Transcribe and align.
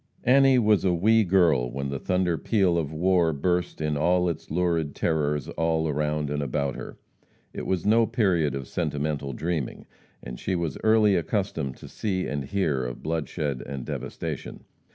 Annie 0.23 0.57
was 0.57 0.83
a 0.83 0.95
"wee 0.95 1.23
girl" 1.23 1.69
when 1.69 1.89
the 1.89 1.99
thunder 1.99 2.35
peal 2.35 2.75
of 2.75 2.91
war 2.91 3.31
burst 3.33 3.79
in 3.79 3.95
all 3.95 4.27
its 4.29 4.49
lurid 4.49 4.95
terrors 4.95 5.47
all 5.49 5.87
around 5.87 6.31
and 6.31 6.41
about 6.41 6.73
her. 6.75 6.97
It 7.53 7.67
was 7.67 7.85
no 7.85 8.07
period 8.07 8.55
of 8.55 8.67
sentimental 8.67 9.31
dreaming, 9.31 9.85
and 10.23 10.39
she 10.39 10.55
was 10.55 10.79
early 10.83 11.15
accustomed 11.15 11.77
to 11.77 11.87
see 11.87 12.25
and 12.25 12.45
hear 12.45 12.83
of 12.83 13.03
bloodshed 13.03 13.61
and 13.63 13.85
devastation. 13.85 14.63